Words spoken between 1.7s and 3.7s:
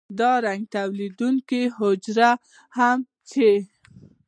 حجرې هم چې